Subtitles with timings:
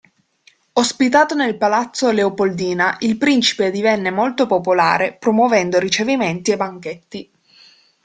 [0.73, 7.31] Ospitato nel Palazzo Leopoldina, il principe divenne molto popolare, promuovendo ricevimenti e banchetti.